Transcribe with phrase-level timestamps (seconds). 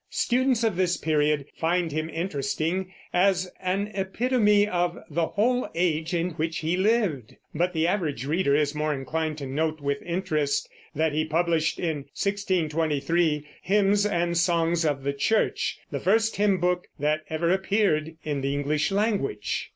[0.09, 6.31] Students of this period find him interesting as an epitome of the whole age in
[6.31, 11.13] which he lived; but the average reader is more inclined to note with interest that
[11.13, 17.21] he published in 1623 Hymns and Songs of the Church, the first hymn book that
[17.29, 19.69] ever appeared in the English language.